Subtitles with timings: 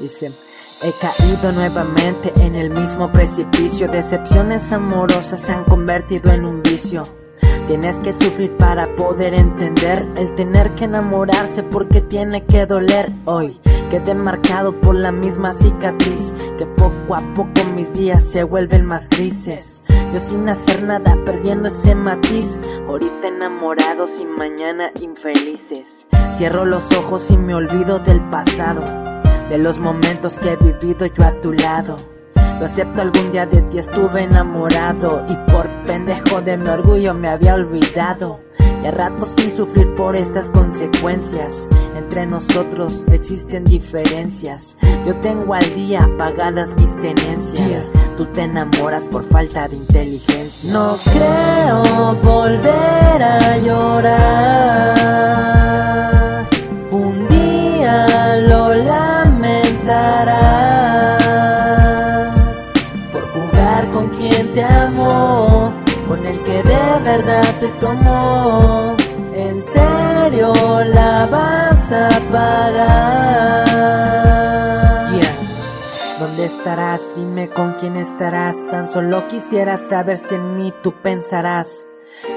[0.00, 0.32] Dice,
[0.82, 3.88] he caído nuevamente en el mismo precipicio.
[3.88, 7.02] Decepciones amorosas se han convertido en un vicio.
[7.66, 13.58] Tienes que sufrir para poder entender el tener que enamorarse porque tiene que doler hoy.
[13.90, 19.08] Quedé marcado por la misma cicatriz que poco a poco mis días se vuelven más
[19.08, 19.82] grises.
[20.12, 22.58] Yo sin hacer nada perdiendo ese matiz.
[22.86, 25.86] Ahorita enamorados y mañana infelices.
[26.32, 28.82] Cierro los ojos y me olvido del pasado,
[29.48, 31.96] de los momentos que he vivido yo a tu lado.
[32.58, 37.28] Lo acepto, algún día de ti estuve enamorado y por pendejo de mi orgullo me
[37.28, 38.40] había olvidado.
[38.82, 41.66] Y a ratos sin sufrir por estas consecuencias.
[41.96, 44.76] Entre nosotros existen diferencias.
[45.06, 47.88] Yo tengo al día pagadas mis tenencias.
[48.16, 50.72] Tú te enamoras por falta de inteligencia.
[50.72, 52.17] No creo
[66.08, 68.96] con el que de verdad te tomó.
[69.34, 70.52] En serio
[70.84, 73.68] la vas a pagar.
[76.18, 77.06] ¿Dónde estarás?
[77.14, 78.56] Dime con quién estarás.
[78.70, 81.84] Tan solo quisiera saber si en mí tú pensarás.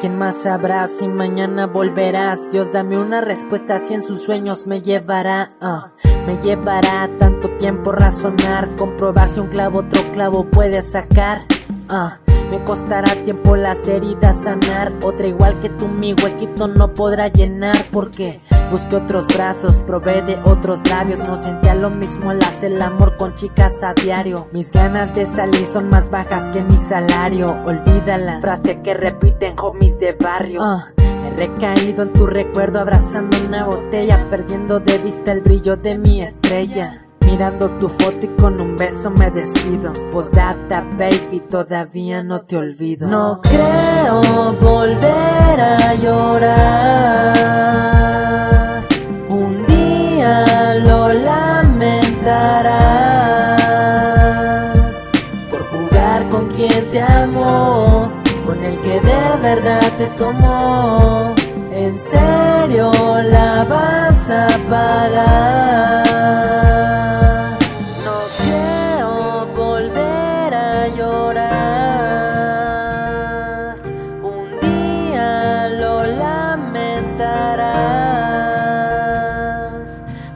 [0.00, 2.50] ¿Quién más sabrá si mañana volverás?
[2.50, 5.52] Dios, dame una respuesta si en sus sueños me llevará.
[5.60, 5.92] Ah,
[6.26, 11.42] me llevará tanto tiempo razonar, comprobar si un clavo otro clavo puede sacar.
[11.90, 12.18] Ah,
[12.50, 14.92] me costará tiempo las heridas sanar.
[15.02, 17.76] Otra igual que tú mi huequito no podrá llenar.
[17.92, 21.20] Porque busqué otros brazos, probé de otros labios.
[21.20, 24.48] No sentía lo mismo al hacer el amor con chicas a diario.
[24.52, 27.46] Mis ganas de salir son más bajas que mi salario.
[27.64, 28.40] Olvídala.
[28.40, 30.60] Frase que repiten homies de barrio.
[30.62, 35.98] Ah, he recaído en tu recuerdo abrazando una botella, perdiendo de vista el brillo de
[35.98, 37.05] mi estrella.
[37.36, 39.92] Mirando tu foto y con un beso me despido.
[40.10, 43.06] Postdata, baby, todavía no te olvido.
[43.08, 46.54] No creo volver a llorar.
[49.28, 52.30] Un día lo lamentarás
[55.50, 58.10] por jugar con quien te amó,
[58.46, 61.34] con el que de verdad te tomó.
[61.70, 62.90] En serio
[63.24, 65.95] la vas a pagar.
[71.06, 72.66] Llorar.
[74.22, 77.76] Un día lo lamentarás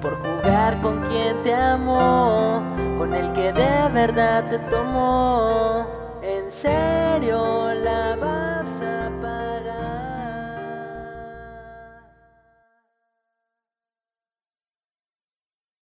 [0.00, 2.62] por jugar con quien te amó,
[2.98, 5.86] con el que de verdad te tomó.
[6.22, 7.38] En serio
[7.86, 8.43] la vas